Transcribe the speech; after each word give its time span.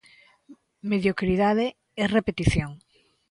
Mediocridade 0.91 1.67
é 2.03 2.05
repetición. 2.17 2.71